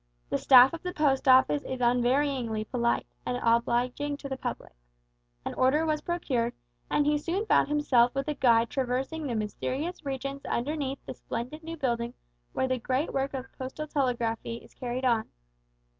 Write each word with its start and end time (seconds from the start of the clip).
The 0.31 0.39
staff 0.39 0.73
of 0.73 0.81
the 0.81 0.95
Post 0.95 1.27
Office 1.27 1.61
is 1.61 1.79
unvaryingly 1.79 2.65
polite 2.71 3.05
and 3.23 3.37
obliging 3.43 4.17
to 4.17 4.27
the 4.29 4.35
public. 4.35 4.73
An 5.45 5.53
order 5.53 5.85
was 5.85 6.01
procured, 6.01 6.53
and 6.89 7.05
he 7.05 7.19
soon 7.19 7.45
found 7.45 7.67
himself 7.67 8.15
with 8.15 8.27
a 8.27 8.33
guide 8.33 8.71
traversing 8.71 9.27
the 9.27 9.35
mysterious 9.35 10.03
regions 10.03 10.43
underneath 10.45 10.97
the 11.05 11.13
splendid 11.13 11.61
new 11.61 11.77
building 11.77 12.15
where 12.51 12.67
the 12.67 12.79
great 12.79 13.13
work 13.13 13.35
of 13.35 13.53
postal 13.59 13.85
telegraphy 13.85 14.55
is 14.55 14.73
carried 14.73 15.05
on. 15.05 15.29